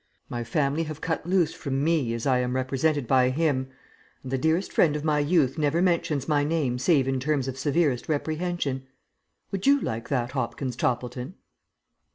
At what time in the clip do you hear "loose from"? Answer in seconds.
1.27-1.83